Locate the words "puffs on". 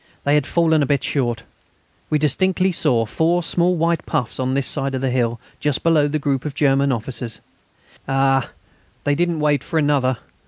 4.07-4.55